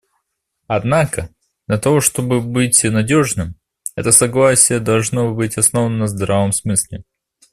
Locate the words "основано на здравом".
5.59-6.53